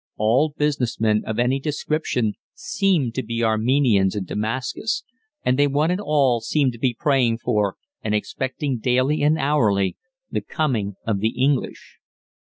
All 0.17 0.55
business 0.57 0.99
men 0.99 1.21
of 1.27 1.37
any 1.37 1.59
description 1.59 2.33
seem 2.55 3.11
to 3.11 3.21
be 3.21 3.43
Armenians 3.43 4.15
in 4.15 4.25
Damascus, 4.25 5.03
and 5.45 5.59
they 5.59 5.67
one 5.67 5.91
and 5.91 6.01
all 6.01 6.39
seemed 6.39 6.71
to 6.71 6.79
be 6.79 6.97
praying 6.99 7.37
for 7.37 7.75
and 8.03 8.15
expecting 8.15 8.79
daily 8.79 9.21
and 9.21 9.37
hourly 9.37 9.97
the 10.31 10.41
coming 10.41 10.95
of 11.05 11.19
the 11.19 11.39
English. 11.39 11.99